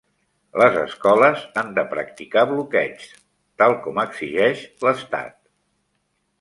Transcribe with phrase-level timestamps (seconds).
[0.61, 3.07] Les escoles han de practicar bloqueigs,
[3.63, 5.41] tal com exigeix l'estat.